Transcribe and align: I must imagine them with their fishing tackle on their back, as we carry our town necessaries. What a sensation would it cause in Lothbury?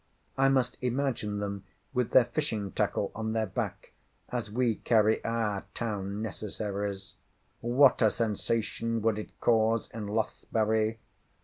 I 0.35 0.49
must 0.49 0.77
imagine 0.81 1.37
them 1.37 1.63
with 1.93 2.09
their 2.09 2.25
fishing 2.25 2.71
tackle 2.71 3.11
on 3.13 3.33
their 3.33 3.45
back, 3.45 3.91
as 4.29 4.49
we 4.49 4.77
carry 4.77 5.23
our 5.23 5.63
town 5.75 6.23
necessaries. 6.23 7.13
What 7.59 8.01
a 8.01 8.09
sensation 8.09 9.03
would 9.03 9.19
it 9.19 9.39
cause 9.39 9.91
in 9.93 10.07
Lothbury? 10.07 10.97